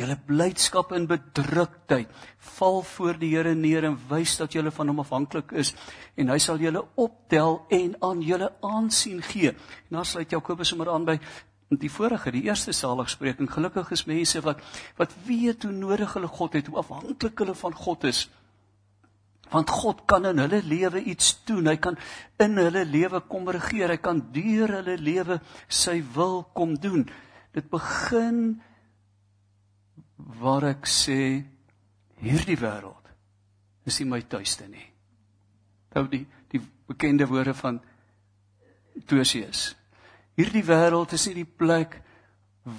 Julle 0.03 0.17
blydskap 0.27 0.91
in 0.97 1.07
bedruktheid 1.07 2.11
val 2.57 2.81
voor 2.83 3.19
die 3.21 3.31
Here 3.37 3.55
neer 3.55 3.87
en 3.87 3.95
wys 4.11 4.35
dat 4.41 4.57
julle 4.57 4.73
van 4.75 4.91
hom 4.91 5.03
afhanklik 5.05 5.55
is 5.63 5.71
en 6.19 6.33
hy 6.33 6.39
sal 6.43 6.59
julle 6.59 6.83
optel 6.99 7.61
en 7.71 7.95
aan 8.03 8.23
julle 8.27 8.51
aansien 8.67 9.23
gee. 9.23 9.55
En 9.55 10.01
dan 10.01 10.09
sluit 10.09 10.35
Jakobus 10.35 10.73
sommer 10.75 10.91
aan 10.91 11.07
by 11.07 11.19
die 11.81 11.91
vorige, 11.91 12.33
die 12.35 12.45
eerste 12.49 12.75
saligspreking. 12.77 13.49
Gelukkig 13.51 13.93
is 13.95 14.05
mense 14.11 14.43
wat 14.45 14.61
wat 14.99 15.15
weet 15.27 15.63
hoe 15.65 15.73
nodig 15.73 16.13
hulle 16.17 16.29
God 16.29 16.59
het, 16.59 16.69
hoe 16.69 16.81
afhanklik 16.83 17.39
hulle 17.39 17.55
van 17.55 17.77
God 17.85 18.05
is. 18.11 18.27
Want 19.53 19.71
God 19.71 20.05
kan 20.09 20.27
in 20.27 20.41
hulle 20.41 20.63
lewe 20.65 21.03
iets 21.13 21.35
doen. 21.47 21.69
Hy 21.69 21.77
kan 21.77 21.99
in 22.41 22.57
hulle 22.57 22.85
lewe 22.89 23.21
kom 23.29 23.49
regeer. 23.53 23.93
Hy 23.93 24.01
kan 24.01 24.23
deur 24.33 24.79
hulle 24.81 24.97
lewe 24.99 25.39
sy 25.69 26.01
wil 26.15 26.43
kom 26.57 26.75
doen. 26.81 27.05
Dit 27.53 27.69
begin 27.71 28.63
waar 30.41 30.65
ek 30.73 30.87
sê 30.87 31.43
hierdie 32.23 32.59
wêreld 32.59 33.11
is 33.87 33.99
nie 34.01 34.09
my 34.09 34.21
tuiste 34.31 34.69
nie. 34.71 34.87
Nou 35.95 36.07
die 36.11 36.25
die 36.53 36.61
bekende 36.61 37.27
woorde 37.27 37.55
van 37.57 37.81
Tosius. 39.09 39.73
Hierdie 40.37 40.65
wêreld 40.65 41.15
is 41.17 41.27
nie 41.29 41.43
die 41.43 41.49
plek 41.49 41.97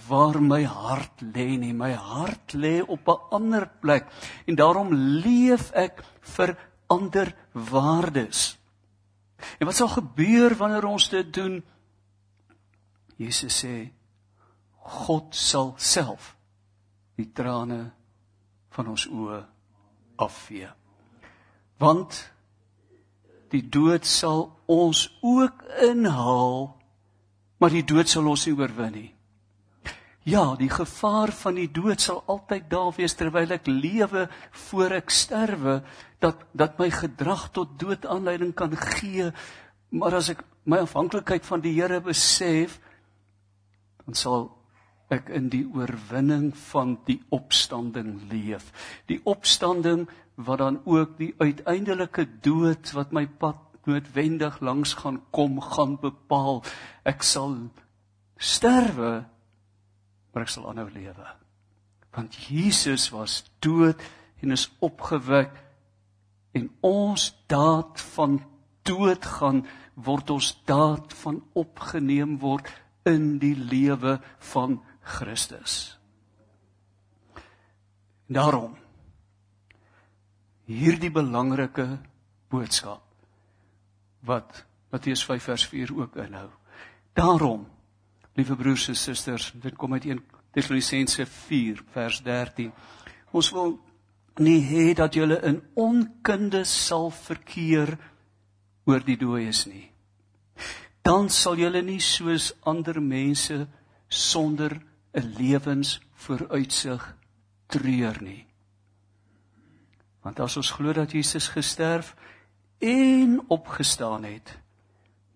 waar 0.08 0.40
my 0.42 0.62
hart 0.64 1.24
lê 1.36 1.58
nie. 1.60 1.74
My 1.74 1.92
hart 1.94 2.54
lê 2.54 2.82
op 2.82 3.08
'n 3.08 3.36
ander 3.36 3.68
plek 3.68 4.08
en 4.48 4.56
daarom 4.56 4.94
leef 4.94 5.72
ek 5.74 6.04
vir 6.22 6.58
ander 6.88 7.36
waardes. 7.54 8.58
En 9.60 9.68
wat 9.68 9.76
sal 9.76 9.88
gebeur 9.88 10.56
wanneer 10.56 10.86
ons 10.86 11.10
dit 11.10 11.34
doen? 11.34 11.64
Jesus 13.18 13.64
sê 13.64 13.92
God 14.78 15.36
sal 15.36 15.74
self 15.78 16.33
die 17.20 17.30
trane 17.36 17.82
van 18.74 18.90
ons 18.94 19.06
oë 19.10 19.40
afvee. 20.24 20.70
Want 21.82 22.20
die 23.54 23.64
dood 23.70 24.06
sal 24.10 24.48
ons 24.72 25.06
ook 25.22 25.66
inhaal, 25.86 26.72
maar 27.62 27.74
die 27.74 27.86
dood 27.86 28.10
sal 28.10 28.30
ons 28.30 28.48
nie 28.48 28.56
oorwin 28.58 28.96
nie. 28.98 29.12
Ja, 30.24 30.54
die 30.56 30.72
gevaar 30.72 31.34
van 31.36 31.58
die 31.60 31.68
dood 31.68 32.02
sal 32.02 32.22
altyd 32.32 32.70
daar 32.72 32.94
wees 32.96 33.14
terwyl 33.20 33.52
ek 33.52 33.68
lewe 33.68 34.30
voor 34.70 34.96
ek 35.02 35.12
sterwe 35.12 35.82
dat 36.24 36.46
dat 36.56 36.80
my 36.80 36.88
gedrag 36.94 37.50
tot 37.52 37.76
dood 37.80 38.08
aanleiding 38.08 38.54
kan 38.56 38.72
gee, 38.80 39.28
maar 39.92 40.16
as 40.16 40.32
ek 40.32 40.46
my 40.64 40.80
afhanklikheid 40.86 41.44
van 41.46 41.62
die 41.62 41.76
Here 41.76 42.00
besef, 42.02 42.80
dan 44.06 44.16
sal 44.16 44.48
ek 45.14 45.30
in 45.36 45.50
die 45.54 45.66
oorwinning 45.70 46.52
van 46.72 46.98
die 47.08 47.20
opstanding 47.34 48.16
leef. 48.32 48.72
Die 49.12 49.20
opstanding 49.30 50.08
wat 50.36 50.62
dan 50.64 50.80
ook 50.90 51.18
die 51.20 51.34
uiteindelike 51.38 52.26
dood 52.46 52.92
wat 52.98 53.14
my 53.14 53.28
pad 53.28 53.60
noodwendig 53.86 54.60
langs 54.64 54.96
gaan 55.04 55.22
kom 55.36 55.60
gaan 55.62 55.98
bepaal. 56.02 56.64
Ek 57.04 57.24
sal 57.24 57.56
sterwe, 58.40 59.24
maar 60.34 60.46
ek 60.46 60.54
sal 60.54 60.70
aanhou 60.70 60.90
lewe. 60.94 61.28
Want 62.14 62.38
Jesus 62.48 63.10
was 63.14 63.42
dood 63.64 64.02
en 64.44 64.56
is 64.56 64.70
opgewek 64.84 65.54
en 66.54 66.70
ons 66.86 67.32
daad 67.50 68.02
van 68.14 68.40
dood 68.86 69.26
gaan 69.40 69.64
word 69.94 70.32
ons 70.34 70.52
daad 70.70 71.14
van 71.24 71.40
opgeneem 71.58 72.38
word 72.42 72.70
in 73.10 73.38
die 73.42 73.56
lewe 73.56 74.18
van 74.54 74.80
Christus. 75.04 75.98
Daarom 78.28 78.78
hierdie 80.66 81.12
belangrike 81.12 81.86
boodskap 82.50 83.04
wat 84.24 84.64
Matteus 84.94 85.26
5 85.26 85.44
vers 85.44 85.66
4 85.68 85.92
ook 85.98 86.16
inhou. 86.24 86.50
Daarom, 87.14 87.66
liewe 88.34 88.56
broers 88.56 88.88
en 88.88 88.96
susters, 88.96 89.52
dit 89.62 89.76
kom 89.76 89.94
uit 89.94 90.06
1 90.06 90.22
Tessalonisense 90.54 91.26
4 91.26 91.82
vers 91.92 92.22
13. 92.22 92.72
Ons 93.34 93.50
wil 93.52 93.76
nie 94.42 94.60
hê 94.62 94.94
dat 94.98 95.16
julle 95.18 95.40
in 95.46 95.60
onkunde 95.74 96.64
sal 96.70 97.10
verkeer 97.14 97.96
oor 98.86 99.04
die 99.06 99.18
dooies 99.18 99.66
nie. 99.66 99.88
Dan 101.04 101.30
sal 101.34 101.58
julle 101.60 101.82
nie 101.82 102.00
soos 102.02 102.52
ander 102.70 103.02
mense 103.02 103.66
sonder 104.08 104.78
'n 105.14 105.34
lewensvooruitsig 105.38 107.16
treur 107.68 108.18
nie. 108.22 108.46
Want 110.22 110.40
as 110.40 110.58
ons 110.58 110.72
glo 110.72 110.94
dat 110.94 111.12
Jesus 111.12 111.48
gesterf 111.48 112.16
en 112.80 113.42
opgestaan 113.48 114.24
het, 114.24 114.58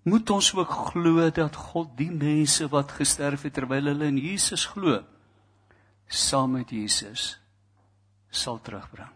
moet 0.07 0.29
ons 0.29 0.53
ook 0.55 0.69
glo 0.91 1.29
dat 1.29 1.55
God 1.55 1.97
die 1.97 2.11
mense 2.11 2.67
wat 2.71 2.91
gesterf 2.91 3.43
het 3.43 3.53
terwyl 3.53 3.91
hulle 3.91 4.07
in 4.07 4.17
Jesus 4.17 4.65
glo, 4.65 5.03
saam 6.07 6.51
met 6.51 6.71
Jesus 6.71 7.35
sal 8.29 8.61
terugbring. 8.63 9.11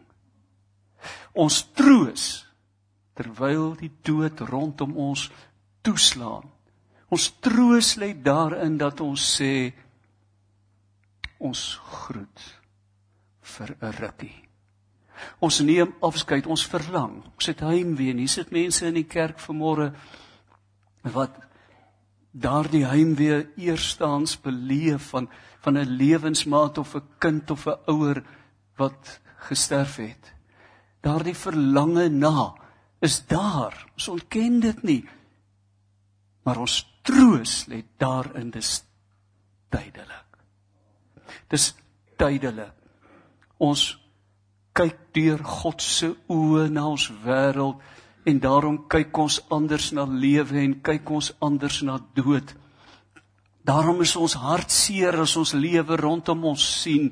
Ons 1.33 1.63
troos 1.75 2.25
terwyl 3.15 3.71
die 3.79 3.91
dood 4.03 4.39
rondom 4.49 4.97
ons 4.99 5.29
toeslaan. 5.85 6.47
Ons 7.11 7.29
troos 7.43 7.95
lê 7.99 8.11
daarin 8.15 8.77
dat 8.79 8.99
ons 9.03 9.23
sê 9.37 9.71
ons 11.41 11.79
groet 12.05 12.41
vir 13.41 13.75
'n 13.81 13.93
rukkie. 14.00 14.50
Ons 15.39 15.60
neem 15.60 15.93
afskeid, 16.01 16.48
ons 16.48 16.65
verlang. 16.65 17.24
Ons 17.36 17.45
het 17.45 17.60
heimwee. 17.60 18.13
Hier 18.13 18.29
sit 18.29 18.51
mense 18.51 18.86
in 18.86 18.93
die 18.93 19.07
kerk 19.10 19.39
vanmôre 19.39 19.91
wat 21.03 21.38
daardie 22.31 22.86
heimwee 22.86 23.48
eerstaans 23.57 24.38
beleef 24.41 25.10
van 25.13 25.29
van 25.62 25.77
'n 25.77 25.98
lewensmaat 25.98 26.77
of 26.77 26.95
'n 26.95 27.07
kind 27.19 27.51
of 27.51 27.67
'n 27.67 27.77
ouer 27.86 28.24
wat 28.77 29.19
gesterf 29.38 29.95
het. 29.95 30.33
Daardie 31.01 31.36
verlange 31.36 32.10
na 32.10 32.55
is 33.00 33.25
daar. 33.25 33.86
Ons 33.93 34.07
ontken 34.07 34.60
dit 34.60 34.83
nie. 34.83 35.10
Maar 36.43 36.57
ons 36.57 36.88
troos 37.01 37.65
lê 37.67 37.83
daarin 37.98 38.50
dis 38.50 38.83
tydelik. 39.69 40.30
Dis 41.50 41.71
tydelik. 42.17 42.73
Ons 43.61 43.97
kyk 44.73 44.97
deur 45.13 45.41
God 45.45 45.83
se 45.83 46.09
oë 46.31 46.69
na 46.71 46.88
ons 46.89 47.09
wêreld 47.25 47.81
en 48.25 48.39
daarom 48.41 48.77
kyk 48.89 49.17
ons 49.17 49.39
anders 49.53 49.91
na 49.97 50.05
lewe 50.05 50.59
en 50.61 50.75
kyk 50.85 51.09
ons 51.11 51.31
anders 51.41 51.81
na 51.85 51.97
dood. 52.15 52.53
Daarom 53.65 54.01
is 54.01 54.15
ons 54.17 54.38
hartseer 54.41 55.19
as 55.21 55.35
ons 55.38 55.53
lewe 55.53 55.97
rondom 55.97 56.45
ons 56.53 56.63
sien. 56.81 57.09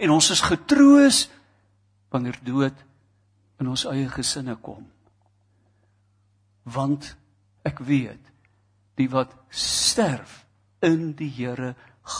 En 0.00 0.12
ons 0.14 0.30
is 0.32 0.44
getroos 0.44 1.26
wanneer 2.12 2.38
dood 2.44 2.84
in 3.60 3.68
ons 3.72 3.84
eie 3.90 4.08
gesinne 4.12 4.56
kom. 4.62 4.84
Want 6.64 7.12
ek 7.66 7.82
weet 7.84 8.32
die 8.96 9.08
wat 9.12 9.34
sterf 9.52 10.44
in 10.84 11.12
die 11.18 11.30
Here 11.32 11.74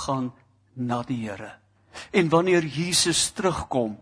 gaan 0.04 0.32
na 0.76 1.02
die 1.06 1.22
Here. 1.24 1.52
En 2.12 2.28
wanneer 2.28 2.64
Jesus 2.64 3.30
terugkom, 3.32 3.96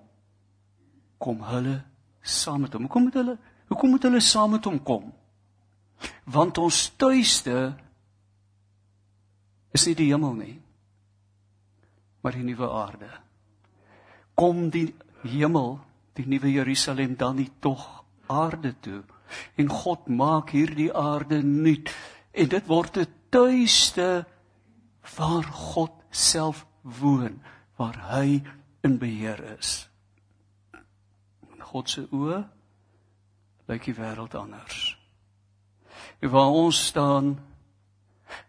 kom 1.18 1.42
hulle 1.46 1.82
saam 2.20 2.64
met 2.64 2.74
hom. 2.74 2.88
Hoekom 2.88 3.08
moet 3.08 3.18
hulle 3.20 3.36
hoekom 3.70 3.94
moet 3.94 4.04
hulle 4.06 4.20
saam 4.20 4.54
met 4.56 4.66
hom 4.68 4.80
kom? 4.82 5.08
Want 6.30 6.58
ons 6.58 6.90
tuiste 7.00 7.54
is 9.74 9.86
nie 9.88 9.96
die 9.98 10.10
hemel 10.10 10.34
nie, 10.38 10.56
maar 12.22 12.36
die 12.36 12.44
nuwe 12.44 12.68
aarde. 12.70 13.08
Kom 14.34 14.68
die 14.74 14.88
hemel, 15.24 15.78
die 16.14 16.26
nuwe 16.28 16.52
Jerusalem 16.52 17.16
dan 17.18 17.38
nie 17.40 17.50
tog 17.62 17.82
aarde 18.30 18.74
toe 18.84 19.02
en 19.58 19.70
God 19.72 20.08
maak 20.08 20.52
hierdie 20.54 20.90
aarde 20.94 21.40
nuut 21.42 21.90
en 22.34 22.48
dit 22.48 22.66
word 22.70 22.98
'n 22.98 23.06
tuiste 23.30 24.24
waar 25.16 25.44
God 25.44 26.03
self 26.14 26.64
woon, 26.82 27.42
waar 27.76 27.96
hy 28.14 28.42
in 28.86 28.98
beheer 28.98 29.40
is. 29.58 29.88
God 31.58 31.90
se 31.90 32.04
oë 32.12 32.44
lyk 33.66 33.88
die 33.88 33.96
wêreld 33.96 34.36
anders. 34.38 34.94
En 36.20 36.30
waar 36.30 36.52
ons 36.52 36.78
staan 36.90 37.34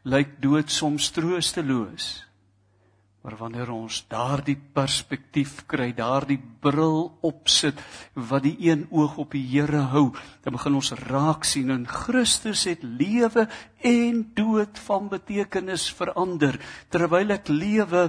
lyk 0.04 0.38
dood 0.44 0.72
soms 0.72 1.10
troosteloos. 1.16 2.25
Maar 3.26 3.40
wanneer 3.40 3.72
ons 3.74 4.04
daardie 4.06 4.54
perspektief 4.54 5.64
kry, 5.66 5.88
daardie 5.98 6.38
bril 6.62 7.08
opsit 7.26 7.80
wat 8.14 8.44
die 8.46 8.68
een 8.68 8.84
oog 8.94 9.16
op 9.24 9.32
die 9.34 9.42
Here 9.50 9.80
hou, 9.90 10.12
dan 10.44 10.54
begin 10.54 10.76
ons 10.78 10.92
raak 11.08 11.48
sien 11.50 11.72
in 11.74 11.88
Christus 11.90 12.68
het 12.70 12.84
lewe 12.86 13.48
en 13.82 14.20
dood 14.38 14.78
van 14.86 15.10
betekenis 15.10 15.88
verander. 15.98 16.60
Terwyl 16.94 17.34
ek 17.34 17.50
lewe, 17.50 18.04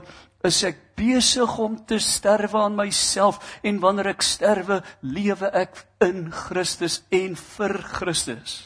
is 0.44 0.58
ek 0.68 0.82
besig 1.00 1.54
om 1.64 1.78
te 1.88 1.96
sterwe 1.96 2.60
aan 2.66 2.76
myself 2.76 3.38
en 3.64 3.80
wanneer 3.80 4.10
ek 4.12 4.26
sterwe, 4.26 4.82
lewe 5.00 5.48
ek 5.48 5.80
in 6.04 6.26
Christus 6.28 6.98
en 7.08 7.38
vir 7.40 7.78
Christus. 7.94 8.58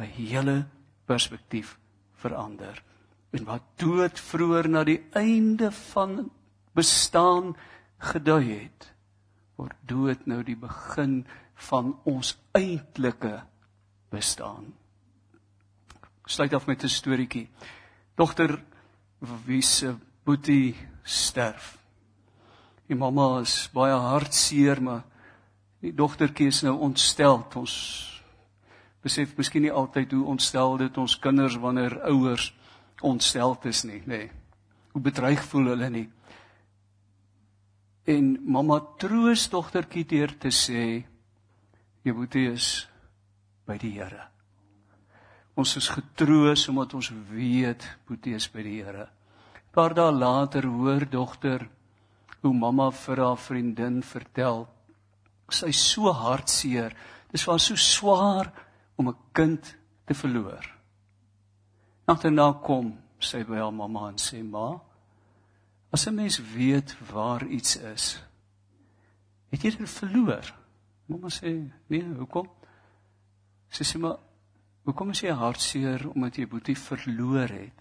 My 0.00 0.08
hele 0.16 0.62
perspektief 1.04 1.76
verander 2.24 2.80
en 3.32 3.44
wat 3.48 3.64
dood 3.80 4.20
vroeër 4.20 4.68
na 4.68 4.84
die 4.84 5.00
einde 5.16 5.70
van 5.92 6.30
bestaan 6.76 7.54
gedui 8.12 8.44
het 8.50 8.92
word 9.60 9.76
dood 9.86 10.26
nou 10.26 10.40
die 10.46 10.56
begin 10.58 11.22
van 11.68 11.92
ons 12.08 12.34
eintlike 12.56 13.42
bestaan. 14.12 14.72
Sluit 16.26 16.54
af 16.54 16.66
met 16.66 16.84
'n 16.84 16.88
storieetjie. 16.88 17.48
Dogter 18.16 18.62
wie 19.46 19.62
se 19.62 19.94
boetie 20.24 20.76
sterf? 21.02 21.78
Die 22.86 22.96
mamma 22.96 23.40
is 23.40 23.70
baie 23.72 23.94
hartseer 23.94 24.82
maar 24.82 25.02
die 25.80 25.94
dogtertjie 25.94 26.46
is 26.46 26.62
nou 26.62 26.78
ontstel. 26.78 27.46
Ons 27.54 28.22
besef 29.02 29.36
miskien 29.36 29.62
nie 29.62 29.72
altyd 29.72 30.12
hoe 30.12 30.26
ontstel 30.26 30.76
dit 30.76 30.98
ons 30.98 31.18
kinders 31.18 31.56
wanneer 31.56 32.02
ouers 32.02 32.52
ontsteld 33.02 33.64
is 33.70 33.84
nie, 33.84 34.00
nê. 34.06 34.18
Nee. 34.18 34.30
Hoe 34.92 35.02
bedreig 35.02 35.40
voel 35.48 35.72
hulle 35.72 35.88
nie. 35.90 36.08
En 38.04 38.34
mamma 38.44 38.80
troos 39.00 39.46
dogtertjie 39.48 40.04
deur 40.10 40.34
te 40.38 40.50
sê 40.52 40.82
jy 42.02 42.12
moet 42.12 42.34
is 42.40 42.88
by 43.66 43.78
die 43.78 43.94
Here. 43.94 44.26
Ons 45.56 45.76
is 45.76 45.88
getroos 45.92 46.66
omdat 46.72 46.94
ons 46.98 47.12
weet 47.30 47.86
Boetie 48.08 48.34
is 48.36 48.48
by 48.52 48.64
die 48.66 48.80
Here. 48.82 49.06
Paar 49.72 49.94
dae 49.96 50.12
later 50.12 50.66
hoor 50.68 51.06
dogter 51.08 51.64
hoe 52.42 52.52
mamma 52.52 52.90
vir 52.90 53.22
haar 53.22 53.38
vriendin 53.40 54.02
vertel 54.04 54.66
sy 55.52 55.70
so 55.76 56.12
hartseer. 56.12 56.94
Dis 57.32 57.46
was 57.46 57.68
so 57.68 57.76
swaar 57.76 58.50
om 58.96 59.08
'n 59.08 59.16
kind 59.32 59.76
te 60.06 60.14
verloor. 60.14 60.81
Agterna 62.04 62.48
kom 62.58 62.96
sy 63.22 63.44
by 63.46 63.60
haar 63.60 63.74
mamma 63.74 64.08
en 64.10 64.18
sê: 64.18 64.42
"Ma, 64.42 64.80
as 65.92 66.06
'n 66.06 66.14
mens 66.14 66.38
weet 66.38 66.96
waar 67.12 67.46
iets 67.46 67.76
is, 67.76 68.22
het 69.50 69.62
jy 69.62 69.70
dit 69.70 69.90
verloor?" 69.90 70.54
Mamma 71.06 71.28
sê: 71.28 71.70
"Nee, 71.88 72.04
hoekom?" 72.04 72.48
Sy 73.70 73.84
sê: 73.84 73.98
"Maar 73.98 74.18
hoekom 74.84 75.10
is 75.10 75.20
jy 75.20 75.30
hartseer 75.30 76.08
omdat 76.10 76.36
jy 76.36 76.46
boetie 76.46 76.76
verloor 76.76 77.48
het? 77.48 77.78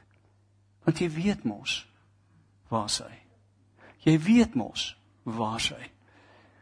Want 0.84 1.00
jy 1.00 1.10
weet 1.10 1.44
mos 1.44 1.88
waar 2.70 2.90
sy. 2.90 3.12
Jy 4.06 4.20
weet 4.20 4.56
mos 4.56 4.98
waar 5.24 5.60
sy. 5.60 5.92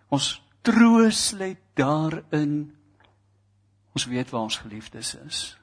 Ons 0.10 0.42
troos 0.62 1.32
lê 1.32 1.58
daarin 1.74 2.76
ons 3.94 4.06
weet 4.06 4.30
waar 4.30 4.42
ons 4.42 4.58
geliefdes 4.58 5.16
is." 5.16 5.59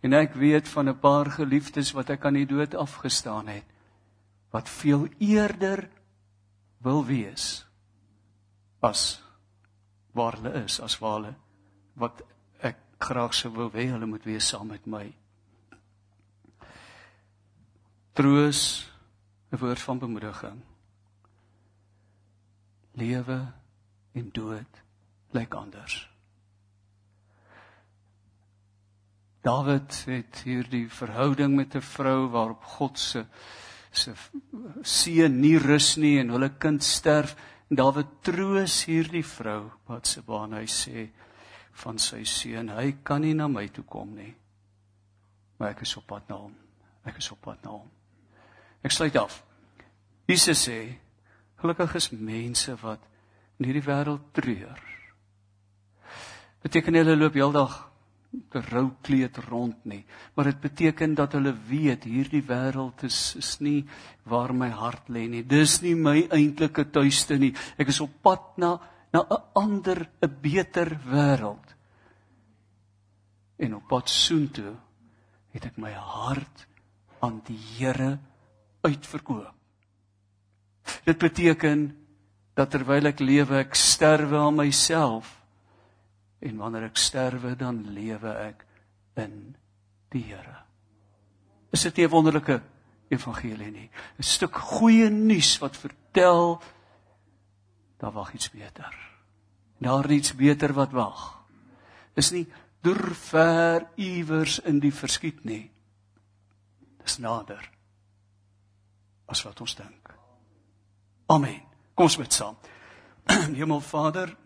En 0.00 0.12
ek 0.12 0.34
weet 0.34 0.68
van 0.68 0.88
'n 0.88 0.98
paar 0.98 1.30
geliefdes 1.30 1.92
wat 1.92 2.10
ek 2.10 2.24
aan 2.24 2.38
die 2.38 2.46
dood 2.46 2.74
afgestaan 2.74 3.48
het 3.48 3.64
wat 4.50 4.68
veel 4.68 5.08
eerder 5.18 5.90
wil 6.78 7.04
wees 7.04 7.66
as 8.80 9.22
waar 10.12 10.38
hulle 10.38 10.64
is, 10.64 10.80
as 10.80 10.98
waar 10.98 11.18
hulle 11.18 11.34
wat 11.98 12.22
ek 12.62 12.78
graag 12.98 13.34
sou 13.34 13.50
wou 13.52 13.70
hê 13.74 13.88
hulle 13.90 14.06
moet 14.06 14.24
wees 14.24 14.48
saam 14.48 14.70
met 14.70 14.86
my. 14.86 15.06
Troos 18.12 18.90
'n 19.52 19.56
woord 19.56 19.80
van 19.80 19.98
bemoediging. 19.98 20.62
Lewe 22.92 23.52
en 24.12 24.30
dood 24.32 24.82
lyk 25.30 25.54
anders. 25.54 26.17
Dawid 29.48 29.94
het 30.04 30.42
hierdie 30.44 30.90
verhouding 30.92 31.54
met 31.56 31.74
'n 31.74 31.80
vrou 31.80 32.28
waarop 32.28 32.64
God 32.64 32.98
se 32.98 33.24
se 33.90 34.12
seun 34.82 35.40
nie 35.40 35.58
rus 35.58 35.96
nie 35.96 36.18
en 36.20 36.28
hulle 36.28 36.50
kind 36.58 36.84
sterf. 36.84 37.36
En 37.70 37.76
Dawid 37.76 38.06
troos 38.22 38.84
hierdie 38.84 39.24
vrou 39.24 39.70
wat 39.86 40.06
se 40.06 40.22
baan 40.22 40.52
hy 40.52 40.66
sê 40.66 41.08
van 41.72 41.98
sy 41.98 42.24
seun, 42.24 42.68
hy 42.68 42.92
kan 43.02 43.20
nie 43.20 43.34
na 43.34 43.48
my 43.48 43.68
toe 43.68 43.84
kom 43.84 44.14
nie. 44.14 44.34
Maar 45.58 45.70
ek 45.70 45.80
is 45.80 45.96
op 45.96 46.06
pad 46.06 46.28
na 46.28 46.36
hom. 46.36 46.54
Ek 47.04 47.16
is 47.16 47.32
op 47.32 47.40
pad 47.40 47.62
na 47.64 47.70
hom. 47.70 47.90
Ek 48.82 48.90
sluit 48.90 49.16
af. 49.16 49.44
Jesus 50.26 50.68
sê, 50.68 50.98
gelukkig 51.56 51.94
is 51.94 52.10
mense 52.12 52.76
wat 52.82 53.00
in 53.58 53.64
hierdie 53.64 53.86
wêreld 53.86 54.32
treur. 54.32 54.82
Beteken 56.62 56.94
hulle 56.94 57.16
loop 57.16 57.34
heeldag 57.34 57.87
rou 58.52 58.90
kleed 59.02 59.38
rond 59.48 59.84
nie, 59.88 60.02
maar 60.36 60.50
dit 60.50 60.60
beteken 60.60 61.14
dat 61.16 61.32
hulle 61.32 61.54
weet 61.68 62.04
hierdie 62.04 62.42
wêreld 62.44 63.02
is 63.08 63.36
is 63.40 63.54
nie 63.64 63.86
waar 64.28 64.52
my 64.52 64.68
hart 64.68 65.08
lê 65.08 65.24
nie. 65.28 65.42
Dis 65.42 65.80
nie 65.82 65.94
my 65.96 66.28
eintlike 66.30 66.84
tuiste 66.92 67.38
nie. 67.38 67.54
Ek 67.78 67.88
is 67.88 68.00
op 68.04 68.20
pad 68.22 68.58
na 68.58 68.76
na 69.12 69.24
'n 69.24 69.42
ander, 69.54 70.10
'n 70.22 70.36
beter 70.42 71.00
wêreld. 71.08 71.74
En 73.58 73.74
op 73.74 73.88
pad 73.88 74.08
soontoe 74.08 74.76
het 75.50 75.64
ek 75.64 75.78
my 75.78 75.92
hart 75.92 76.66
aan 77.20 77.40
die 77.44 77.58
Here 77.78 78.18
uitverkoop. 78.82 79.54
Dit 81.04 81.18
beteken 81.18 81.96
dat 82.54 82.70
terwyl 82.70 83.06
ek 83.06 83.20
lewe, 83.20 83.58
ek 83.58 83.74
sterwe 83.74 84.36
aan 84.36 84.56
myself 84.56 85.37
En 86.38 86.56
wanneer 86.56 86.88
ek 86.88 86.96
sterwe, 86.96 87.56
dan 87.58 87.82
lewe 87.94 88.32
ek 88.48 88.64
in 89.18 89.56
die 90.12 90.22
Here. 90.22 90.62
Is 91.72 91.82
dit 91.82 91.96
nie 91.96 92.06
'n 92.06 92.10
wonderlike 92.10 92.62
evangelie 93.10 93.70
nie? 93.70 93.90
'n 94.18 94.22
Stuk 94.22 94.54
goeie 94.54 95.10
nuus 95.10 95.58
wat 95.58 95.76
vertel 95.76 96.62
daar 97.98 98.12
wag 98.12 98.32
iets 98.34 98.50
beter. 98.50 98.94
Daar 99.78 100.10
iets 100.10 100.34
beter 100.34 100.72
wat 100.72 100.92
wag. 100.92 101.44
Is 102.14 102.30
nie 102.30 102.46
deur 102.82 103.14
ver 103.14 103.86
iewers 103.96 104.58
in 104.58 104.78
die 104.80 104.92
verskiet 104.94 105.44
nie. 105.44 105.70
Dis 107.02 107.18
nader 107.18 107.70
as 109.26 109.42
wat 109.42 109.60
ons 109.60 109.74
dink. 109.74 110.14
Amen. 111.26 111.60
Kom 111.94 112.08
ons 112.08 112.16
bid 112.16 112.32
saam. 112.32 112.56
Hemelvader, 113.58 114.36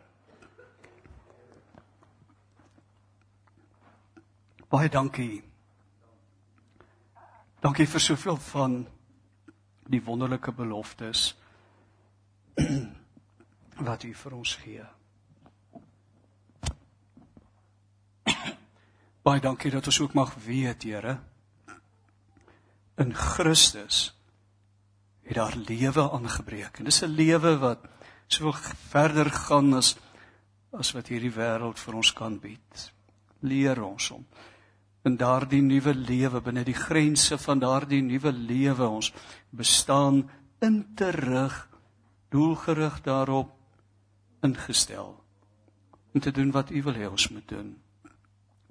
Baie 4.72 4.88
dankie. 4.88 5.42
Dankie 7.60 7.84
vir 7.84 8.00
soveel 8.00 8.38
van 8.40 8.76
die 9.92 10.00
wonderlike 10.00 10.54
beloftes 10.56 11.34
wat 13.88 14.06
U 14.08 14.12
vir 14.16 14.36
ons 14.38 14.54
gee. 14.62 14.86
Baie 19.22 19.42
dankie 19.44 19.74
dat 19.74 19.90
ons 19.92 19.98
ook 20.00 20.16
mag 20.16 20.32
weet, 20.46 20.86
Here, 20.88 21.18
in 22.96 23.12
Christus 23.12 24.14
het 25.28 25.36
daar 25.36 25.58
lewe 25.68 26.06
aangebreek. 26.16 26.80
En 26.80 26.88
dis 26.88 27.02
'n 27.04 27.12
lewe 27.12 27.58
wat 27.58 27.84
so 28.26 28.52
verder 28.88 29.28
gaan 29.30 29.74
as 29.74 29.98
as 30.72 30.94
wat 30.96 31.12
hierdie 31.12 31.34
wêreld 31.36 31.78
vir 31.78 31.94
ons 31.94 32.12
kan 32.12 32.40
bied. 32.40 32.88
Leer 33.40 33.82
ons 33.84 34.10
om 34.10 34.24
in 35.04 35.16
daardie 35.18 35.62
nuwe 35.62 35.94
lewe 35.94 36.40
binne 36.40 36.62
die 36.64 36.76
grense 36.78 37.38
van 37.38 37.58
daardie 37.58 38.02
nuwe 38.02 38.32
lewe 38.32 38.86
ons 38.86 39.12
bestaan 39.50 40.22
in 40.62 40.94
te 40.94 41.10
rig 41.10 41.56
doelgerig 42.30 43.00
daarop 43.02 43.50
ingestel 44.42 45.16
om 46.14 46.20
te 46.20 46.30
doen 46.30 46.50
wat 46.50 46.70
u 46.70 46.82
wil 46.82 46.94
hê 46.94 47.08
ons 47.08 47.28
moet 47.28 47.48
doen. 47.48 47.70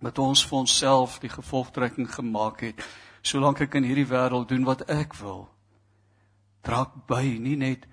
Met 0.01 0.19
ons 0.19 0.43
vir 0.45 0.57
onsself 0.57 1.19
die 1.19 1.29
gevolgtrekking 1.29 2.09
gemaak 2.13 2.61
het. 2.61 2.83
Solank 3.21 3.61
ek 3.65 3.77
in 3.77 3.85
hierdie 3.85 4.09
wêreld 4.09 4.49
doen 4.49 4.65
wat 4.65 4.85
ek 4.89 5.17
wil 5.21 5.49
draak 6.61 6.93
by 7.09 7.23
nie 7.41 7.57
net 7.57 7.87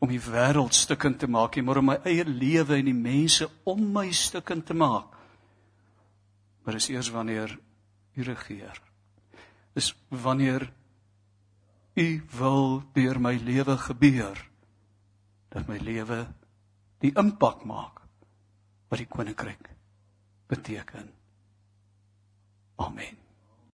om 0.00 0.10
die 0.12 0.20
wêreld 0.20 0.76
stukkend 0.76 1.22
te 1.22 1.28
maak 1.28 1.56
nie 1.56 1.64
maar 1.64 1.80
om 1.80 1.86
my 1.88 1.96
eie 2.08 2.24
lewe 2.28 2.76
en 2.76 2.88
die 2.90 2.96
mense 2.96 3.48
om 3.68 3.80
my 3.94 4.10
stukkend 4.12 4.66
te 4.68 4.76
maak. 4.76 5.08
Maar 6.64 6.76
is 6.76 6.90
eers 6.92 7.08
wanneer 7.12 7.56
u 8.14 8.22
regeer. 8.22 8.82
Dis 9.74 9.94
wanneer 10.08 10.72
u 11.94 12.24
wil 12.36 12.82
deur 12.92 13.20
my 13.20 13.36
lewe 13.36 13.76
gebeur 13.78 14.50
dat 15.48 15.66
my 15.66 15.78
lewe 15.78 16.26
die 17.02 17.12
impak 17.18 17.64
maak 17.64 18.02
wat 18.90 18.98
die 18.98 19.08
koninkryk 19.08 19.70
beteken. 20.50 21.10
Amen. 22.76 23.29